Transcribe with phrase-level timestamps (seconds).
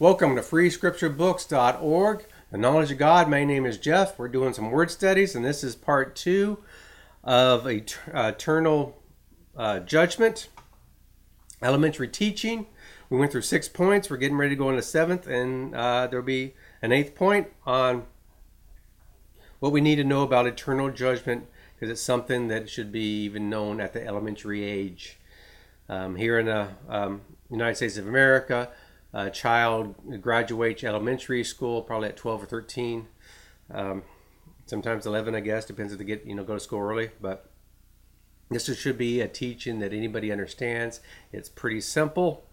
[0.00, 2.24] Welcome to freescripturebooks.org.
[2.50, 3.28] The knowledge of God.
[3.28, 4.18] My name is Jeff.
[4.18, 6.64] We're doing some word studies, and this is part two
[7.22, 8.96] of et- uh, eternal
[9.54, 10.48] uh, judgment,
[11.62, 12.64] elementary teaching.
[13.10, 14.08] We went through six points.
[14.08, 18.06] We're getting ready to go into seventh, and uh, there'll be an eighth point on
[19.58, 23.50] what we need to know about eternal judgment because it's something that should be even
[23.50, 25.18] known at the elementary age.
[25.90, 27.20] Um, here in the um,
[27.50, 28.70] United States of America,
[29.12, 33.06] a child graduates elementary school probably at 12 or 13
[33.72, 34.02] um,
[34.66, 37.50] sometimes 11 i guess depends if they get you know go to school early but
[38.50, 41.00] this should be a teaching that anybody understands.
[41.32, 42.44] It's pretty simple.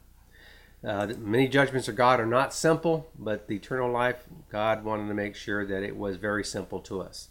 [0.86, 5.14] Uh, many judgments of god are not simple but the eternal life god wanted to
[5.16, 7.30] make sure that it was very simple to us.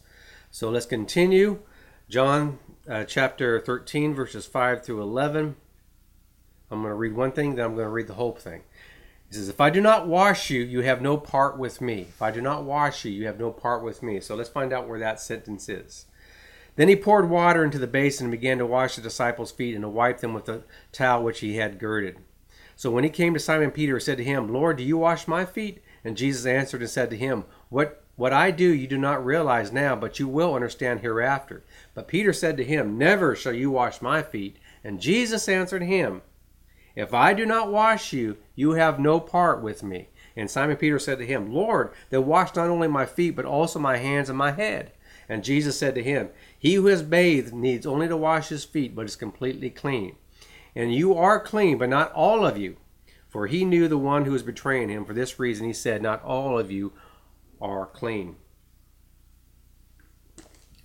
[0.50, 1.60] So let's continue.
[2.08, 2.58] John
[2.90, 5.56] uh, chapter 13 verses 5 through 11
[6.70, 8.62] i'm going to read one thing then i'm going to read the whole thing
[9.28, 12.02] he says, If I do not wash you, you have no part with me.
[12.02, 14.20] If I do not wash you, you have no part with me.
[14.20, 16.06] So let's find out where that sentence is.
[16.76, 19.82] Then he poured water into the basin and began to wash the disciples' feet and
[19.82, 22.18] to wipe them with the towel which he had girded.
[22.76, 25.26] So when he came to Simon Peter, he said to him, Lord, do you wash
[25.26, 25.82] my feet?
[26.04, 29.72] And Jesus answered and said to him, What what I do you do not realize
[29.72, 31.64] now, but you will understand hereafter.
[31.94, 34.56] But Peter said to him, Never shall you wash my feet.
[34.82, 36.22] And Jesus answered him,
[36.96, 40.08] if I do not wash you, you have no part with me.
[40.34, 43.78] And Simon Peter said to him, Lord, then wash not only my feet, but also
[43.78, 44.92] my hands and my head.
[45.28, 48.94] And Jesus said to him, He who has bathed needs only to wash his feet,
[48.94, 50.16] but is completely clean.
[50.74, 52.76] And you are clean, but not all of you.
[53.28, 55.04] For he knew the one who was betraying him.
[55.04, 56.92] For this reason he said, Not all of you
[57.60, 58.36] are clean.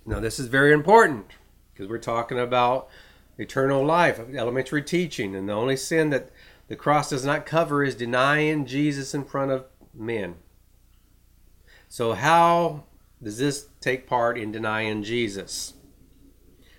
[0.04, 1.26] Now, this is very important
[1.72, 2.88] because we're talking about
[3.42, 6.30] eternal life, elementary teaching, and the only sin that
[6.68, 10.36] the cross does not cover is denying Jesus in front of men.
[11.88, 12.84] So, how
[13.22, 15.74] does this take part in denying Jesus?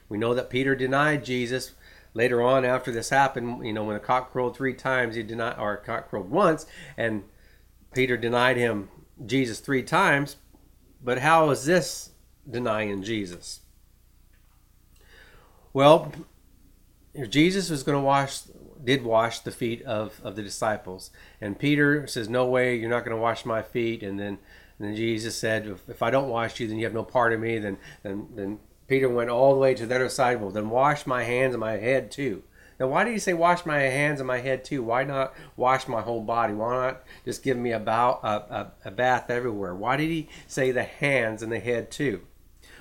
[0.09, 1.73] We know that Peter denied Jesus
[2.13, 3.65] later on after this happened.
[3.65, 6.65] You know, when the cock crowed three times, he denied, or a cock crowed once,
[6.97, 7.23] and
[7.93, 8.89] Peter denied him
[9.25, 10.37] Jesus three times.
[11.03, 12.11] But how is this
[12.49, 13.61] denying Jesus?
[15.73, 16.11] Well,
[17.29, 18.41] Jesus was going to wash,
[18.83, 21.11] did wash the feet of, of the disciples.
[21.39, 24.01] And Peter says, No way, you're not going to wash my feet.
[24.03, 24.39] And then,
[24.79, 27.33] and then Jesus said, if, if I don't wash you, then you have no part
[27.33, 27.59] of me.
[27.59, 30.41] Then, then, then Peter went all the way to the other side.
[30.41, 32.43] Well, then wash my hands and my head too.
[32.79, 34.81] Now, why did he say wash my hands and my head too?
[34.81, 36.53] Why not wash my whole body?
[36.53, 39.75] Why not just give me a, bow, a, a, a bath everywhere?
[39.75, 42.21] Why did he say the hands and the head too?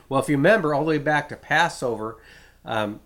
[0.09, 2.19] Well, if you remember all the way back to Passover,
[2.65, 3.01] um,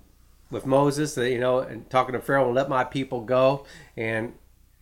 [0.50, 3.64] with Moses, you know, and talking to Pharaoh, let my people go.
[3.96, 4.34] And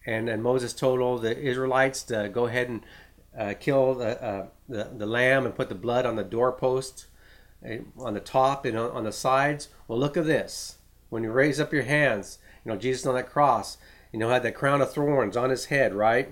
[0.07, 2.83] and then Moses told all the Israelites to go ahead and
[3.39, 7.07] uh, kill the, uh, the the lamb and put the blood on the doorpost,
[7.67, 9.69] uh, on the top and on the sides.
[9.89, 10.79] Well, look at this.
[11.09, 13.79] When you raise up your hands, you know Jesus on that cross,
[14.13, 16.29] you know had that crown of thorns on his head, right?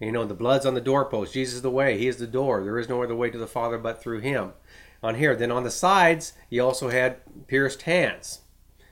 [0.00, 1.32] And, you know the blood's on the doorpost.
[1.32, 1.96] Jesus is the way.
[1.96, 2.62] He is the door.
[2.62, 4.52] There is no other way to the Father but through Him
[5.02, 5.34] on here.
[5.34, 8.40] Then on the sides, he also had pierced hands,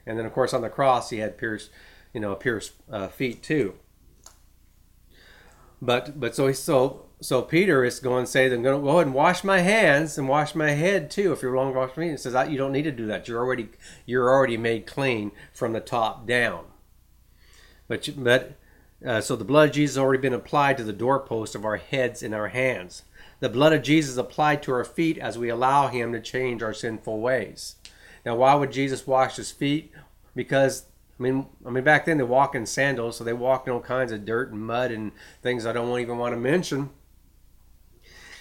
[0.07, 1.71] and then of course on the cross he had pierced,
[2.13, 3.75] you know, pierced uh, feet too.
[5.83, 9.07] But but so so so Peter is going to say, "I'm going to go ahead
[9.07, 12.17] and wash my hands and wash my head too." If you're long wash me, he
[12.17, 13.29] says you don't need to do that.
[13.29, 13.69] You're already
[14.07, 16.65] you're already made clean from the top down.
[17.89, 18.59] But but
[19.05, 21.77] uh, so the blood of Jesus has already been applied to the doorpost of our
[21.77, 23.03] heads and our hands.
[23.41, 26.75] The blood of Jesus applied to our feet as we allow Him to change our
[26.75, 27.77] sinful ways.
[28.25, 29.93] Now, why would Jesus wash His feet?
[30.35, 30.85] Because
[31.19, 33.81] I mean, I mean, back then they walk in sandals, so they walk in all
[33.81, 35.13] kinds of dirt and mud and
[35.43, 36.91] things I don't even want to mention.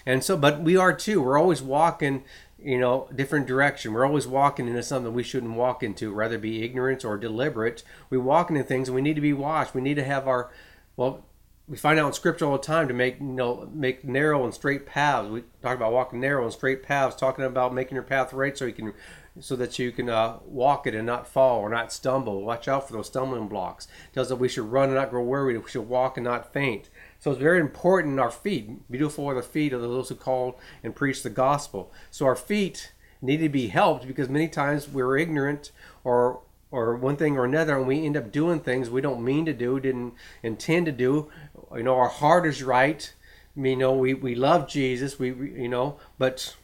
[0.05, 1.21] And so, but we are too.
[1.21, 2.23] We're always walking,
[2.57, 3.93] you know, different direction.
[3.93, 7.83] We're always walking into something we shouldn't walk into, rather be ignorance or deliberate.
[8.09, 9.73] We walk into things and we need to be washed.
[9.73, 10.49] We need to have our,
[10.95, 11.25] well,
[11.69, 14.53] we find out in scripture all the time to make you know make narrow and
[14.53, 15.29] straight paths.
[15.29, 18.66] We talk about walking narrow and straight paths, talking about making your path right so
[18.66, 18.93] you can
[19.40, 22.41] so that you can uh, walk it and not fall or not stumble.
[22.41, 23.88] Watch out for those stumbling blocks.
[24.11, 25.58] It tells that we should run and not grow weary.
[25.58, 26.90] We should walk and not faint.
[27.20, 28.20] So it's very important.
[28.20, 31.93] Our feet, beautiful are the feet of those who call and preach the gospel.
[32.09, 32.91] So our feet
[33.22, 35.72] need to be helped because many times we're ignorant
[36.03, 36.41] or
[36.72, 39.53] or one thing or another, and we end up doing things we don't mean to
[39.53, 41.29] do, didn't intend to do.
[41.75, 43.13] You know, our heart is right.
[43.55, 45.19] You know, we, we love Jesus.
[45.19, 46.55] We, we you know, but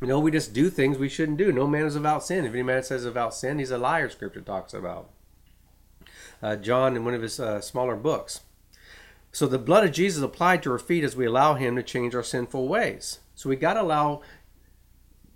[0.00, 1.50] you know, we just do things we shouldn't do.
[1.52, 2.44] No man is without sin.
[2.44, 4.08] If any man says without sin, he's a liar.
[4.08, 5.10] Scripture talks about.
[6.42, 8.40] Uh, John in one of his uh, smaller books.
[9.34, 12.14] So the blood of Jesus applied to our feet as we allow Him to change
[12.14, 13.18] our sinful ways.
[13.34, 14.22] So we got to allow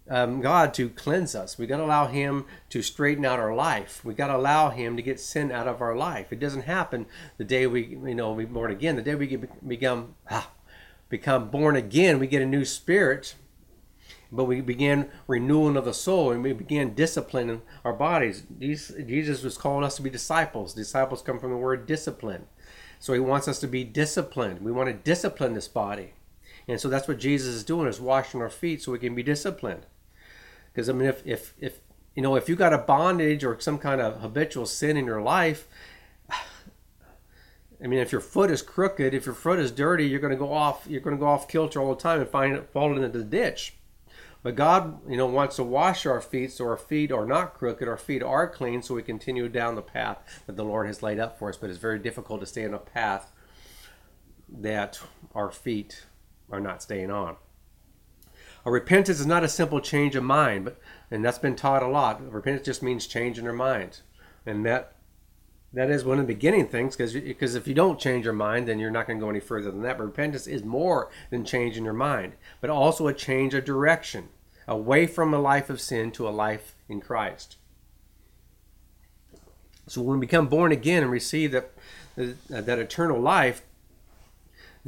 [0.09, 1.59] um, God to cleanse us.
[1.59, 4.05] We got to allow Him to straighten out our life.
[4.05, 6.33] We got to allow Him to get sin out of our life.
[6.33, 7.07] It doesn't happen
[7.37, 8.97] the day we, you know, we born again.
[8.97, 10.51] The day we get, become ah,
[11.09, 13.35] become born again, we get a new spirit.
[14.31, 18.43] But we begin renewing of the soul, and we begin disciplining our bodies.
[18.61, 20.75] Jesus was calling us to be disciples.
[20.75, 22.47] Disciples come from the word discipline.
[22.99, 24.61] So He wants us to be disciplined.
[24.61, 26.13] We want to discipline this body.
[26.67, 29.23] And so that's what Jesus is doing is washing our feet so we can be
[29.23, 29.87] disciplined.
[30.73, 31.81] Because I mean, if if if
[32.15, 35.23] you know if you got a bondage or some kind of habitual sin in your
[35.23, 35.67] life,
[36.31, 40.37] I mean, if your foot is crooked, if your foot is dirty, you're going to
[40.37, 40.87] go off.
[40.89, 43.25] You're going to go off kilter all the time and find it falling into the
[43.25, 43.75] ditch.
[44.43, 47.89] But God, you know, wants to wash our feet so our feet are not crooked,
[47.89, 51.19] our feet are clean, so we continue down the path that the Lord has laid
[51.19, 51.57] up for us.
[51.57, 53.33] But it's very difficult to stay on a path
[54.49, 55.01] that
[55.35, 56.07] our feet
[56.51, 57.37] are not staying on.
[58.69, 60.79] A repentance is not a simple change of mind, but
[61.11, 62.21] and that's been taught a lot.
[62.31, 64.03] Repentance just means changing your mind,
[64.45, 64.93] and that
[65.73, 68.69] that is one of the beginning things because because if you don't change your mind,
[68.69, 69.97] then you're not going to go any further than that.
[69.97, 74.29] But repentance is more than changing your mind, but also a change of direction
[74.67, 77.57] away from a life of sin to a life in Christ.
[79.87, 81.73] So when we become born again and receive that
[82.17, 83.63] that eternal life,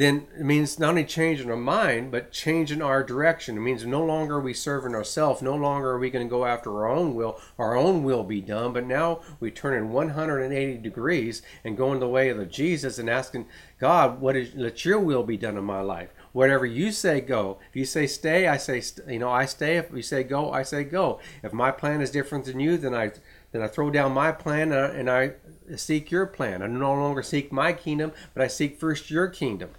[0.00, 3.58] then it means not only changing our mind, but changing our direction.
[3.58, 6.46] It means no longer are we serving ourselves, no longer are we going to go
[6.46, 10.78] after our own will, our own will be done, but now we turn in 180
[10.78, 13.44] degrees and go in the way of Jesus and asking
[13.78, 16.14] God, what is let your will be done in my life.
[16.32, 17.58] Whatever you say, go.
[17.68, 19.76] If you say stay, I say, you know, I stay.
[19.76, 21.20] If you say go, I say go.
[21.42, 23.12] If my plan is different than you, then I
[23.52, 25.32] then I throw down my plan and I
[25.76, 26.62] seek your plan.
[26.62, 29.70] I no longer seek my kingdom, but I seek first your kingdom.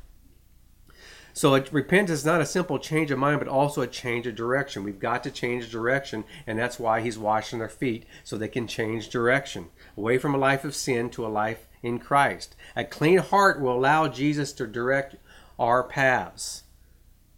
[1.33, 4.83] So repentance is not a simple change of mind, but also a change of direction.
[4.83, 8.67] We've got to change direction, and that's why he's washing their feet, so they can
[8.67, 12.55] change direction away from a life of sin to a life in Christ.
[12.75, 15.15] A clean heart will allow Jesus to direct
[15.57, 16.63] our paths.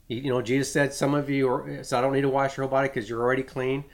[0.08, 2.66] You know, Jesus said, Some of you are, so I don't need to wash your
[2.66, 3.86] whole body because you're already clean,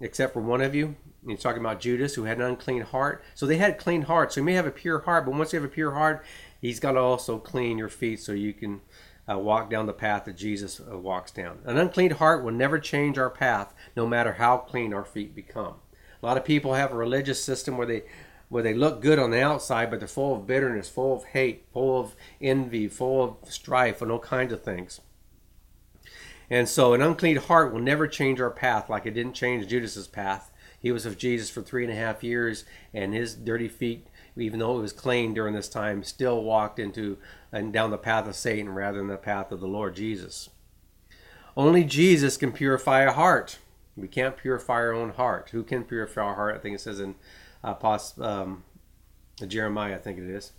[0.00, 0.96] except for one of you.
[1.26, 3.22] He's talking about Judas, who had an unclean heart.
[3.34, 4.34] So they had clean hearts.
[4.34, 6.24] So you may have a pure heart, but once you have a pure heart,
[6.60, 8.80] he's got to also clean your feet so you can
[9.30, 11.58] uh, walk down the path that Jesus uh, walks down.
[11.64, 15.74] An unclean heart will never change our path, no matter how clean our feet become.
[16.22, 18.02] A lot of people have a religious system where they
[18.48, 21.66] where they look good on the outside, but they're full of bitterness, full of hate,
[21.70, 25.02] full of envy, full of strife, and all kinds of things.
[26.48, 30.08] And so, an unclean heart will never change our path, like it didn't change Judas's
[30.08, 30.50] path.
[30.80, 32.64] He was with Jesus for three and a half years,
[32.94, 34.06] and his dirty feet
[34.40, 37.18] even though it was clean during this time, still walked into
[37.52, 40.50] and down the path of Satan rather than the path of the Lord Jesus.
[41.56, 43.58] Only Jesus can purify a heart.
[43.96, 45.50] We can't purify our own heart.
[45.50, 46.54] Who can purify our heart?
[46.54, 47.16] I think it says in
[47.64, 48.62] uh, um,
[49.46, 50.52] Jeremiah, I think it is.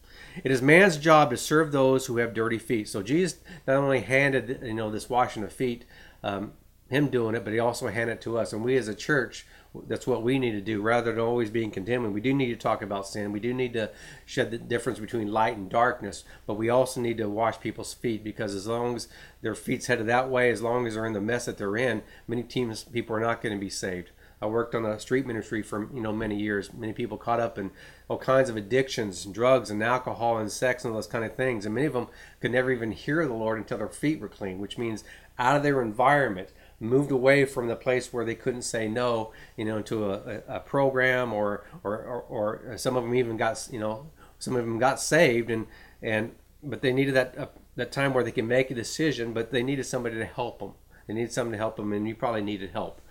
[0.43, 2.89] It is man's job to serve those who have dirty feet.
[2.89, 5.85] So Jesus not only handed you know this washing of feet,
[6.23, 6.53] um,
[6.89, 8.51] him doing it, but he also handed it to us.
[8.51, 9.45] And we as a church
[9.87, 12.11] that's what we need to do rather than always being condemning.
[12.11, 13.31] We do need to talk about sin.
[13.31, 13.91] We do need to
[14.25, 18.23] shed the difference between light and darkness, but we also need to wash people's feet
[18.23, 19.07] because as long as
[19.41, 22.01] their feet's headed that way, as long as they're in the mess that they're in,
[22.27, 24.09] many teams people are not going to be saved.
[24.41, 26.73] I worked on a street ministry for you know many years.
[26.73, 27.71] Many people caught up in
[28.07, 31.65] all kinds of addictions, and drugs, and alcohol, and sex, and those kind of things.
[31.65, 32.07] And many of them
[32.39, 35.03] could never even hear the Lord until their feet were clean, which means
[35.37, 39.65] out of their environment moved away from the place where they couldn't say no, you
[39.65, 42.21] know, to a, a program or, or, or,
[42.61, 45.67] or, some of them even got, you know, some of them got saved and,
[46.01, 46.33] and,
[46.63, 49.63] but they needed that, uh, that time where they can make a decision, but they
[49.63, 50.73] needed somebody to help them.
[51.07, 53.01] They needed somebody to help them and you probably needed help.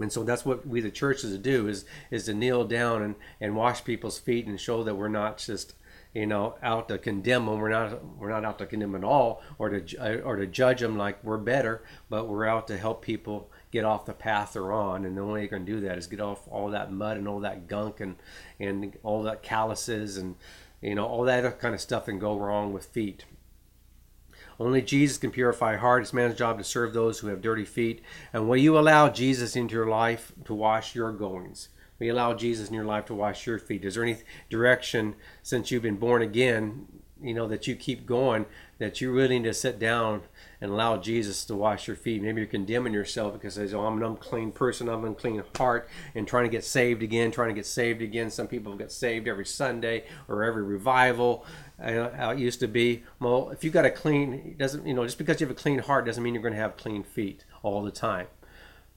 [0.00, 3.56] And so that's what we the churches do is is to kneel down and, and
[3.56, 5.74] wash people's feet and show that we're not just
[6.14, 7.58] you know, out to condemn them.
[7.58, 10.96] We're not we're not out to condemn at all, or to or to judge them
[10.96, 15.04] like we're better, but we're out to help people get off the path they're on.
[15.04, 17.28] And the only way you can do that is get off all that mud and
[17.28, 18.16] all that gunk and
[18.58, 20.36] and all that calluses and
[20.80, 23.24] you know all that kind of stuff and go wrong with feet.
[24.60, 26.02] Only Jesus can purify heart.
[26.02, 28.02] It's man's job to serve those who have dirty feet.
[28.32, 31.68] And will you allow Jesus into your life to wash your goings?
[31.98, 33.84] We allow Jesus in your life to wash your feet.
[33.84, 36.86] Is there any direction since you've been born again
[37.22, 38.46] you know that you keep going
[38.78, 40.22] that you're willing to sit down
[40.60, 42.22] and allow Jesus to wash your feet.
[42.22, 45.88] Maybe you're condemning yourself because says, "Oh, I'm an unclean person, I'm an unclean heart,"
[46.14, 48.30] and trying to get saved again, trying to get saved again.
[48.30, 51.44] Some people get saved every Sunday or every revival.
[51.82, 53.04] Uh, how it used to be.
[53.20, 55.78] Well, if you got a clean, doesn't you know just because you have a clean
[55.80, 58.26] heart doesn't mean you're going to have clean feet all the time.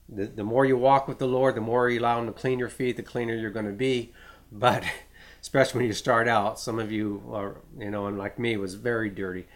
[0.08, 2.58] The, the more you walk with the Lord, the more you allow Him to clean
[2.58, 4.12] your feet, the cleaner you're going to be.
[4.50, 4.84] But
[5.40, 8.74] especially when you start out, some of you are, you know, and like me, was
[8.74, 9.46] very dirty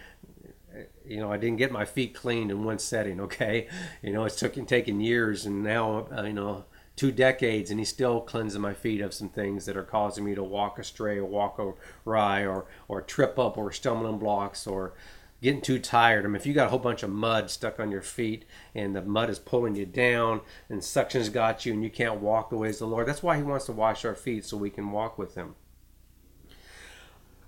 [1.07, 3.21] you know, I didn't get my feet cleaned in one setting.
[3.21, 3.69] Okay,
[4.03, 6.65] you know, it's taken taken years, and now uh, you know
[6.97, 10.35] two decades, and he's still cleansing my feet of some things that are causing me
[10.35, 11.61] to walk astray, or walk
[12.05, 14.95] awry, or or trip up, or stumbling blocks, or
[15.43, 16.25] getting too tired.
[16.25, 18.95] I mean, if you got a whole bunch of mud stuck on your feet, and
[18.95, 22.57] the mud is pulling you down, and suction's got you, and you can't walk the
[22.57, 24.91] ways of the Lord, that's why He wants to wash our feet so we can
[24.91, 25.55] walk with Him.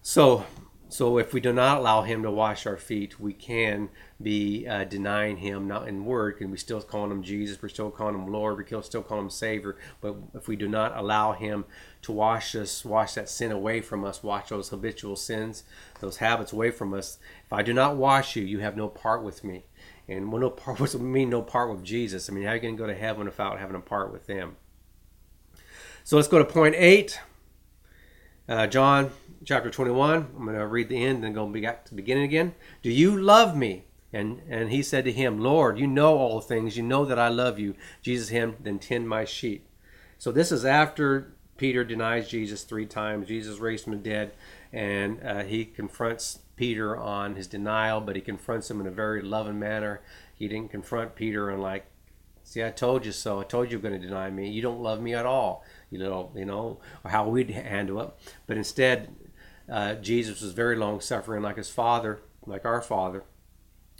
[0.02, 0.44] So
[0.90, 3.90] so if we do not allow him to wash our feet, we can
[4.20, 7.90] be uh, denying him, not in word, and we still calling him Jesus, we're still
[7.90, 9.76] calling him Lord, we can still call him Savior.
[10.00, 11.66] But if we do not allow him
[12.02, 15.62] to wash us, wash that sin away from us, wash those habitual sins,
[16.00, 19.22] those habits away from us, if I do not wash you, you have no part
[19.22, 19.64] with me.
[20.08, 22.30] And what no part what mean no part with Jesus?
[22.30, 24.26] I mean, how are you going to go to heaven without having a part with
[24.26, 24.56] him?
[26.02, 27.20] So let's go to point eight.
[28.48, 29.10] Uh, John
[29.48, 30.28] chapter 21.
[30.36, 32.54] I'm going to read the end and go back to the beginning again.
[32.82, 33.84] Do you love me?
[34.12, 36.76] And, and he said to him, Lord, you know all things.
[36.76, 37.74] You know that I love you.
[38.02, 39.66] Jesus him, then tend my sheep.
[40.18, 43.28] So this is after Peter denies Jesus three times.
[43.28, 44.32] Jesus raised from the dead,
[44.70, 49.22] and uh, he confronts Peter on his denial, but he confronts him in a very
[49.22, 50.02] loving manner.
[50.34, 51.86] He didn't confront Peter and like,
[52.42, 53.40] see, I told you so.
[53.40, 54.50] I told you you're going to deny me.
[54.50, 55.64] You don't love me at all.
[55.90, 58.10] You know, you know, how we'd handle it.
[58.46, 59.14] But instead,
[59.70, 63.24] uh, Jesus was very long suffering, like his father, like our father.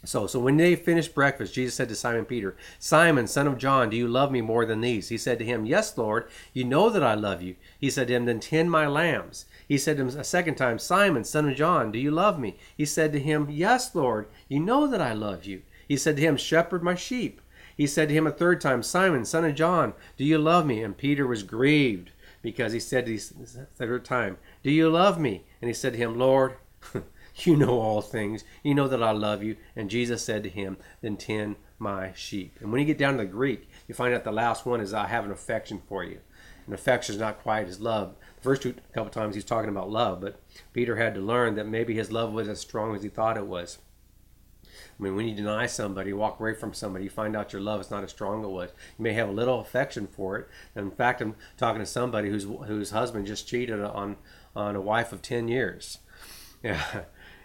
[0.04, 3.90] So, so when they finished breakfast, Jesus said to Simon Peter, Simon, son of John,
[3.90, 5.08] do you love me more than these?
[5.08, 7.56] He said to him, Yes, Lord, you know that I love you.
[7.80, 9.46] He said to him, Then tend my lambs.
[9.66, 12.56] He said to him a second time, Simon, son of John, do you love me?
[12.76, 15.62] He said to him, Yes, Lord, you know that I love you.
[15.88, 17.40] He said to him, Shepherd my sheep.
[17.76, 20.82] He said to him a third time, Simon, son of John, do you love me?
[20.82, 25.44] And Peter was grieved because he said the third time, Do you love me?
[25.60, 26.56] And he said to him, Lord,
[27.36, 28.44] you know all things.
[28.62, 29.56] You know that I love you.
[29.76, 32.58] And Jesus said to him, Then tend my sheep.
[32.60, 34.92] And when you get down to the Greek, you find out the last one is
[34.92, 36.20] I have an affection for you.
[36.66, 38.14] And affection is not quite as love.
[38.36, 40.40] The first two couple times he's talking about love, but
[40.72, 43.46] Peter had to learn that maybe his love was as strong as he thought it
[43.46, 43.78] was.
[44.98, 47.80] I mean, when you deny somebody, walk away from somebody, you find out your love
[47.80, 48.70] is not as strong as it was.
[48.98, 50.48] You may have a little affection for it.
[50.74, 54.16] And in fact, I'm talking to somebody whose whose husband just cheated on
[54.58, 55.98] on a wife of ten years.
[56.62, 57.02] Yeah,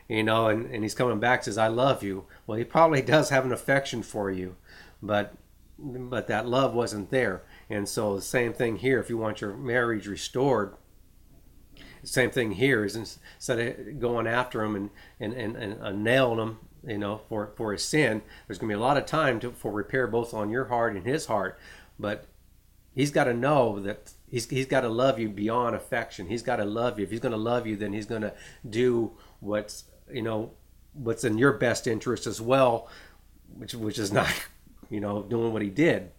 [0.09, 3.29] you know, and, and he's coming back says, "I love you." Well, he probably does
[3.29, 4.55] have an affection for you,
[5.01, 5.35] but
[5.77, 7.43] but that love wasn't there.
[7.69, 8.99] And so the same thing here.
[8.99, 10.75] If you want your marriage restored,
[12.03, 14.89] same thing here is instead of going after him and
[15.19, 18.21] and, and, and uh, nailing him you know, for, for his sin.
[18.47, 20.95] There's going to be a lot of time to, for repair both on your heart
[20.95, 21.57] and his heart.
[21.99, 22.25] But
[22.93, 26.27] he's got to know that he's, he's got to love you beyond affection.
[26.27, 27.05] He's got to love you.
[27.05, 28.33] If he's going to love you, then he's going to
[28.67, 30.53] do what's, you know,
[30.93, 32.89] what's in your best interest as well,
[33.55, 34.33] which, which is not,
[34.89, 36.11] you know, doing what he did.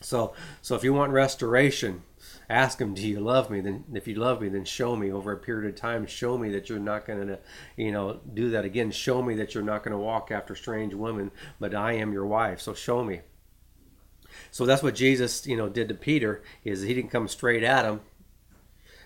[0.00, 2.02] So, so if you want restoration,
[2.50, 5.32] ask him, "Do you love me?" Then, if you love me, then show me over
[5.32, 6.04] a period of time.
[6.06, 7.38] Show me that you're not going to,
[7.76, 8.90] you know, do that again.
[8.90, 12.26] Show me that you're not going to walk after strange women, but I am your
[12.26, 12.60] wife.
[12.60, 13.22] So show me.
[14.50, 16.42] So that's what Jesus, you know, did to Peter.
[16.64, 18.00] Is he didn't come straight at him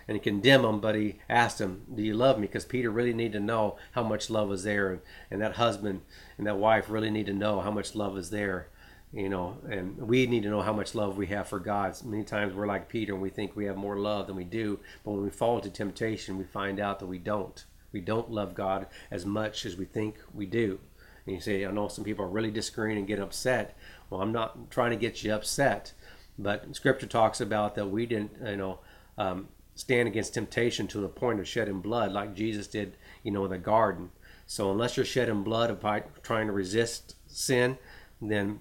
[0.07, 3.35] and condemn him, but he asked him, "Do you love me?" Because Peter really needed
[3.35, 6.03] to know how much love was there, and, and that husband
[6.37, 8.69] and that wife really need to know how much love is there
[9.13, 12.23] you know and we need to know how much love we have for god many
[12.23, 15.13] times we're like peter and we think we have more love than we do but
[15.13, 18.87] when we fall into temptation we find out that we don't we don't love god
[19.11, 20.79] as much as we think we do
[21.25, 23.77] and you say i know some people are really disagreeing and get upset
[24.11, 25.93] well i'm not trying to get you upset
[26.39, 28.79] but scripture talks about that we didn't you know
[29.17, 33.45] um, stand against temptation to the point of shedding blood like jesus did you know
[33.45, 34.11] in the garden
[34.47, 37.79] so unless you're shedding blood by trying to resist sin
[38.21, 38.61] then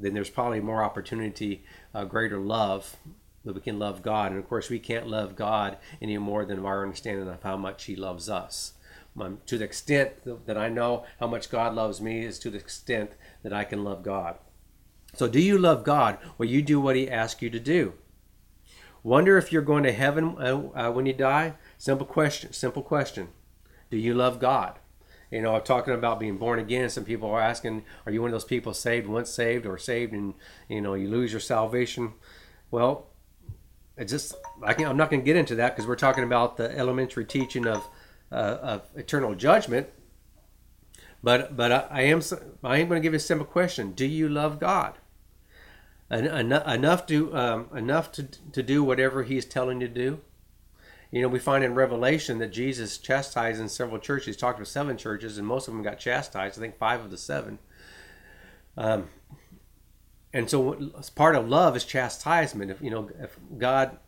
[0.00, 2.96] then there's probably more opportunity, uh, greater love
[3.44, 4.30] that we can love God.
[4.30, 7.84] And of course, we can't love God any more than our understanding of how much
[7.84, 8.74] He loves us.
[9.20, 10.12] Um, to the extent
[10.46, 13.10] that I know how much God loves me is to the extent
[13.42, 14.38] that I can love God.
[15.14, 16.18] So, do you love God?
[16.38, 17.94] Well, you do what He asks you to do.
[19.02, 21.54] Wonder if you're going to heaven uh, uh, when you die?
[21.76, 22.52] Simple question.
[22.52, 23.28] Simple question.
[23.90, 24.78] Do you love God?
[25.30, 26.88] You know, I'm talking about being born again.
[26.88, 30.12] Some people are asking, "Are you one of those people saved once saved, or saved
[30.12, 30.34] and
[30.68, 32.12] you know you lose your salvation?"
[32.70, 33.08] Well,
[33.96, 36.56] it just I can, I'm not going to get into that because we're talking about
[36.56, 37.88] the elementary teaching of
[38.30, 39.88] uh, of eternal judgment.
[41.22, 42.22] But but I, I am
[42.62, 44.98] I am going to give you a simple question: Do you love God?
[46.12, 50.20] Enough to um, enough to to do whatever He's telling you to do.
[51.10, 54.26] You know, we find in Revelation that Jesus chastised in several churches.
[54.26, 56.58] He's talked to seven churches, and most of them got chastised.
[56.58, 57.58] I think five of the seven.
[58.78, 59.10] Um,
[60.32, 62.70] and so, part of love is chastisement.
[62.70, 63.98] If you know, if God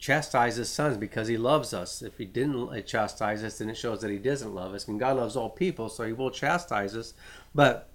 [0.00, 4.10] chastises sons because He loves us, if He didn't chastise us, then it shows that
[4.10, 4.88] He doesn't love us.
[4.88, 7.14] And God loves all people, so He will chastise us.
[7.54, 7.88] But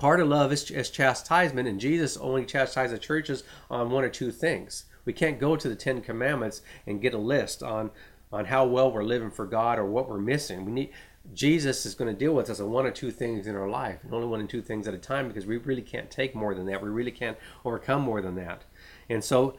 [0.00, 4.08] part of love is, is chastisement, and Jesus only chastised the churches on one or
[4.08, 4.86] two things.
[5.04, 7.90] We can't go to the Ten Commandments and get a list on
[8.32, 10.64] on how well we're living for God or what we're missing.
[10.64, 10.90] We need
[11.34, 13.98] Jesus is going to deal with us on one or two things in our life,
[14.02, 16.54] and only one or two things at a time, because we really can't take more
[16.54, 16.82] than that.
[16.82, 18.64] We really can't overcome more than that.
[19.10, 19.58] And so,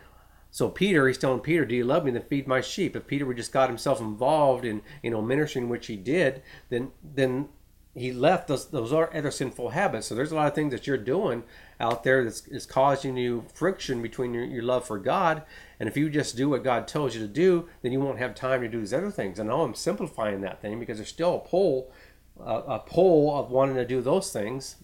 [0.50, 2.12] so Peter, he's telling Peter, "Do you love me?
[2.12, 5.70] Then feed my sheep." If Peter would just got himself involved in you know ministering,
[5.70, 7.50] which he did, then then
[7.94, 10.08] he left those those other sinful habits.
[10.08, 11.44] So there's a lot of things that you're doing
[11.80, 15.44] out there that's is causing you friction between your, your love for God.
[15.80, 18.34] And if you just do what God tells you to do, then you won't have
[18.34, 19.40] time to do these other things.
[19.40, 21.92] And I know I'm simplifying that thing because there's still a pull,
[22.40, 24.78] a pull of wanting to do those things.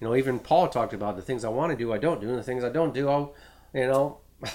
[0.00, 2.28] You know, even Paul talked about the things I want to do, I don't do,
[2.28, 3.34] and the things I don't do, I'll,
[3.72, 4.18] you know.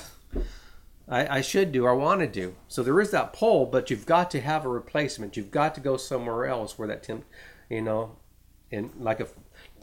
[1.09, 2.55] I, I should do or want to do.
[2.67, 5.36] So there is that pull, but you've got to have a replacement.
[5.36, 7.25] You've got to go somewhere else where that temp,
[7.70, 8.18] you know,
[8.72, 9.28] and like a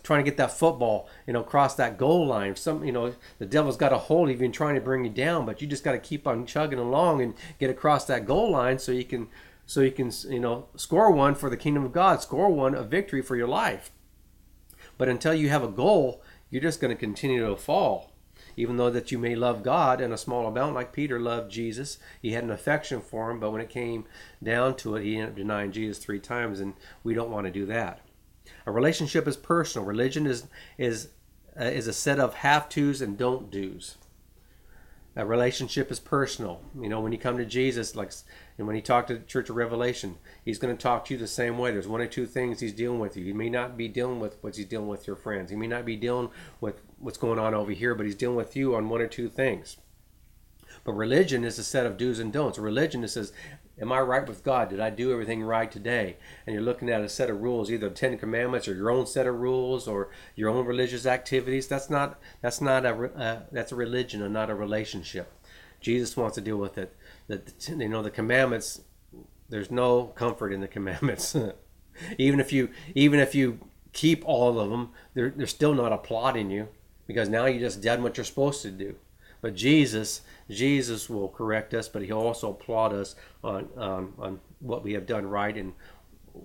[0.07, 2.55] trying to get that football, you know, cross that goal line.
[2.55, 5.11] Some, you know, the devil's got a hold of you and trying to bring you
[5.11, 8.53] down, but you just got to keep on chugging along and get across that goal
[8.53, 9.27] line so you can,
[9.67, 12.85] so you can, you know, score one for the kingdom of God, score one a
[12.85, 13.91] victory for your life.
[14.97, 18.13] But until you have a goal, you're just going to continue to fall.
[18.57, 21.99] Even though that you may love God in a small amount, like Peter loved Jesus,
[22.23, 24.05] he had an affection for him, but when it came
[24.43, 27.53] down to it, he ended up denying Jesus three times, and we don't want to
[27.53, 28.01] do that.
[28.65, 29.87] A relationship is personal.
[29.87, 30.47] Religion is
[30.79, 31.09] is
[31.59, 33.97] uh, is a set of have tos and don't do's.
[35.19, 36.61] A relationship is personal.
[36.79, 38.13] You know, when you come to Jesus, like,
[38.59, 41.19] and when he talked to the Church of Revelation, He's going to talk to you
[41.19, 41.71] the same way.
[41.71, 43.25] There's one or two things He's dealing with you.
[43.25, 45.51] He may not be dealing with what He's dealing with your friends.
[45.51, 46.29] He may not be dealing
[46.61, 49.29] with what's going on over here, but He's dealing with you on one or two
[49.29, 49.77] things.
[50.85, 52.59] But religion is a set of do's and don'ts.
[52.59, 53.33] Religion is says,
[53.79, 54.71] Am I right with God?
[54.71, 56.17] Did I do everything right today?
[56.47, 59.27] And you're looking at a set of rules, either Ten Commandments or your own set
[59.27, 61.69] of rules or your own religious activities.
[61.69, 65.31] That's not that's not a uh, that's a religion and not a relationship.
[65.81, 66.97] Jesus wants to deal with it.
[67.29, 68.81] That you know the commandments.
[69.49, 71.37] There's no comfort in the commandments.
[72.19, 73.59] even if you even if you
[73.93, 76.69] keep all of them, they're they're still not applauding you
[77.07, 78.97] because now you just done what you're supposed to do.
[79.41, 83.15] But Jesus, Jesus will correct us, but He'll also applaud us
[83.45, 85.75] on on, on what we have done right and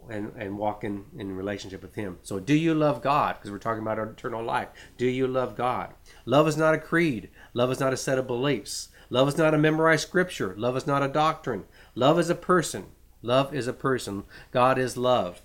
[0.09, 2.19] and and walk in, in relationship with Him.
[2.23, 3.35] So, do you love God?
[3.35, 4.69] Because we're talking about our eternal life.
[4.97, 5.93] Do you love God?
[6.25, 7.29] Love is not a creed.
[7.53, 8.89] Love is not a set of beliefs.
[9.09, 10.55] Love is not a memorized scripture.
[10.57, 11.65] Love is not a doctrine.
[11.95, 12.85] Love is a person.
[13.21, 14.23] Love is a person.
[14.51, 15.41] God is love.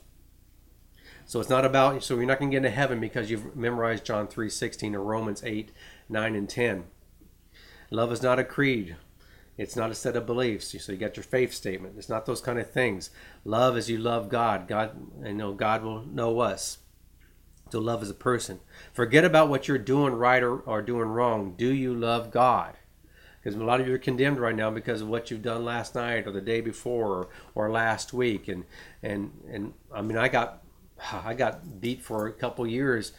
[1.27, 4.05] So it's not about so you're not going to get into heaven because you've memorized
[4.05, 5.73] John 3:16 or Romans 8,
[6.09, 6.85] 9 and 10.
[7.91, 8.97] Love is not a creed.
[9.59, 10.75] It's not a set of beliefs.
[10.85, 11.95] So you got your faith statement.
[11.99, 13.11] It's not those kind of things.
[13.45, 14.69] Love as you love God.
[14.69, 16.79] God, I know God will know us.
[17.73, 18.61] So love is a person.
[18.93, 21.55] Forget about what you're doing right or, or doing wrong.
[21.57, 22.77] Do you love God?
[23.43, 25.95] Because a lot of you are condemned right now because of what you've done last
[25.95, 28.47] night or the day before or, or last week.
[28.47, 28.65] And
[29.03, 30.63] and and I mean, I got
[31.13, 33.13] I got beat for a couple years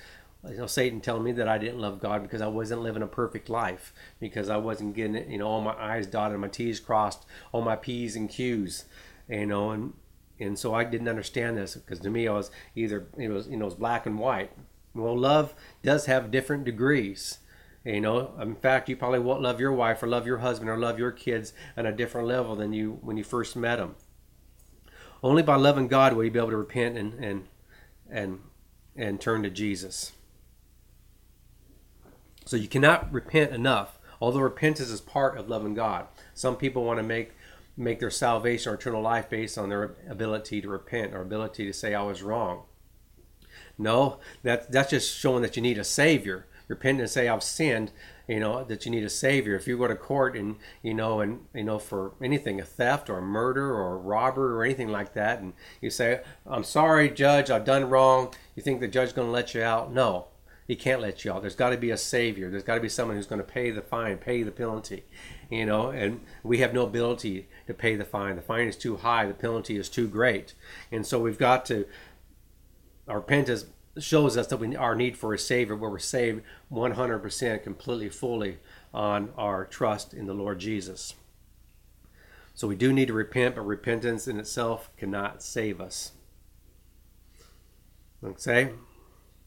[0.49, 3.07] you know, Satan telling me that I didn't love God because I wasn't living a
[3.07, 6.79] perfect life, because I wasn't getting it, you know, all my I's dotted, my T's
[6.79, 8.85] crossed, all my P's and Q's,
[9.27, 9.93] you know, and
[10.39, 13.57] and so I didn't understand this because to me I was either it was you
[13.57, 14.51] know it was black and white.
[14.93, 17.39] Well, love does have different degrees.
[17.83, 20.77] You know, in fact, you probably won't love your wife or love your husband or
[20.77, 23.95] love your kids on a different level than you when you first met them.
[25.23, 27.47] Only by loving God will you be able to repent and and
[28.09, 28.39] and
[28.95, 30.13] and turn to Jesus.
[32.45, 33.99] So you cannot repent enough.
[34.19, 36.07] Although repentance is part of loving God.
[36.33, 37.33] Some people want to make
[37.75, 41.73] make their salvation or eternal life based on their ability to repent or ability to
[41.73, 42.63] say I was wrong.
[43.77, 46.47] No, that that's just showing that you need a savior.
[46.67, 47.91] Repent and say I've sinned
[48.27, 49.55] you know that you need a savior.
[49.55, 53.09] If you go to court and you know and you know for anything a theft
[53.09, 57.09] or a murder or a robber or anything like that and you say i'm sorry
[57.09, 58.33] judge i've done wrong.
[58.55, 59.93] You think the judge's going to let you out?
[59.93, 60.27] No
[60.67, 61.39] he can't let you out.
[61.39, 62.49] There's got to be a savior.
[62.49, 65.05] There's got to be someone who's going to pay the fine pay the penalty
[65.49, 68.35] you know and we have no ability to pay the fine.
[68.35, 69.25] The fine is too high.
[69.25, 70.53] The penalty is too great.
[70.91, 71.85] And so we've got to
[73.07, 73.65] our repentance
[73.99, 78.57] shows us that we our need for a savior where we're saved 100% completely fully
[78.93, 81.13] on our trust in the lord jesus.
[82.53, 86.11] So we do need to repent but repentance in itself cannot save us.
[88.23, 88.71] Okay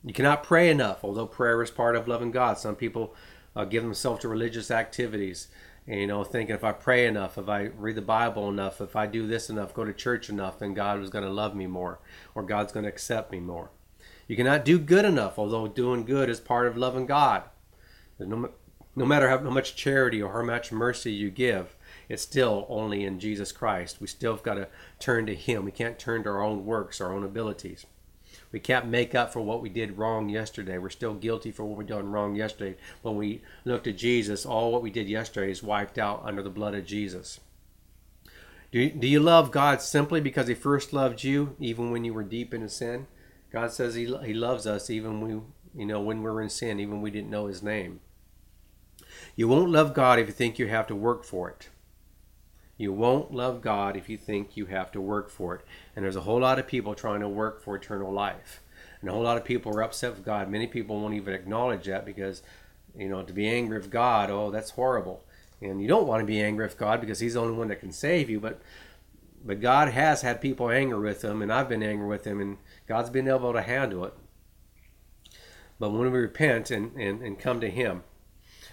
[0.03, 2.59] you cannot pray enough although prayer is part of loving god.
[2.59, 3.15] Some people
[3.55, 5.49] uh, give themselves to religious activities
[5.87, 8.95] and, you know thinking if i pray enough if i read the bible enough if
[8.95, 11.67] i do this enough go to church enough then god is going to love me
[11.67, 11.99] more
[12.35, 13.71] or god's going to accept me more
[14.31, 17.43] you cannot do good enough, although doing good is part of loving God.
[18.21, 18.51] No,
[18.95, 21.75] no matter how much charity or how much mercy you give,
[22.09, 24.01] it's still only in Jesus Christ.
[24.01, 24.69] We still have got to
[25.01, 25.64] turn to Him.
[25.64, 27.87] We can't turn to our own works, our own abilities.
[28.53, 30.79] We can't make up for what we did wrong yesterday.
[30.79, 32.79] We're still guilty for what we done wrong yesterday.
[33.03, 36.51] When we look to Jesus, all what we did yesterday is wiped out under the
[36.51, 37.40] blood of Jesus.
[38.71, 42.14] Do you, do you love God simply because He first loved you, even when you
[42.14, 43.09] were deep in sin?
[43.51, 45.41] God says he, he loves us even we
[45.75, 48.01] you know when we're in sin, even we didn't know his name.
[49.37, 51.69] You won't love God if you think you have to work for it.
[52.77, 55.61] You won't love God if you think you have to work for it.
[55.95, 58.63] And there's a whole lot of people trying to work for eternal life.
[59.01, 60.49] And a whole lot of people are upset with God.
[60.49, 62.43] Many people won't even acknowledge that because,
[62.97, 65.23] you know, to be angry with God, oh, that's horrible.
[65.61, 67.81] And you don't want to be angry with God because He's the only one that
[67.81, 68.41] can save you.
[68.41, 68.61] But
[69.45, 72.59] but God has had people angry with Him, and I've been angry with Him, and
[72.90, 74.14] God's been able to handle it.
[75.79, 78.03] But when we repent and, and, and come to Him,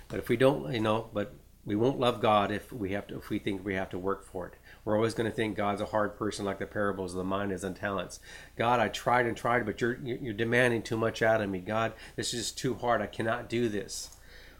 [0.07, 3.17] but if we don't, you know, but we won't love God if we have to
[3.17, 4.55] if we think we have to work for it.
[4.83, 7.63] We're always going to think God's a hard person, like the parables of the minas
[7.63, 8.19] and talents.
[8.55, 11.59] God, I tried and tried, but you're you're demanding too much out of me.
[11.59, 13.03] God, this is too hard.
[13.03, 14.17] I cannot do this.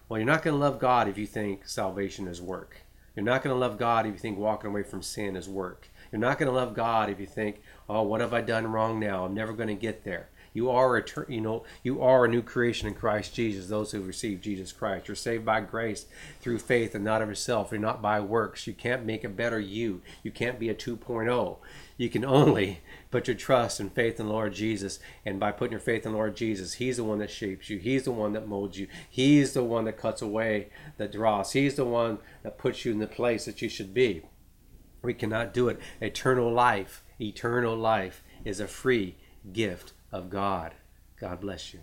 [0.08, 2.84] Well, you're not going to love God if you think salvation is work.
[3.18, 5.90] You're not going to love God if you think walking away from sin is work.
[6.12, 9.00] You're not going to love God if you think, "Oh, what have I done wrong
[9.00, 9.26] now?
[9.26, 12.44] I'm never going to get there." You are a you know you are a new
[12.44, 13.70] creation in Christ Jesus.
[13.70, 16.06] Those who receive Jesus Christ, you're saved by grace
[16.42, 17.72] through faith and not of yourself.
[17.72, 18.68] You're not by works.
[18.68, 20.04] You can't make a better you.
[20.22, 21.58] You can't be a 2.0.
[21.98, 25.00] You can only put your trust and faith in Lord Jesus.
[25.26, 27.80] And by putting your faith in Lord Jesus, He's the one that shapes you.
[27.80, 28.88] He's the one that molds you.
[29.10, 31.54] He's the one that cuts away the dross.
[31.54, 34.22] He's the one that puts you in the place that you should be.
[35.02, 35.80] We cannot do it.
[36.00, 39.16] Eternal life, eternal life is a free
[39.52, 40.76] gift of God.
[41.20, 41.80] God bless you.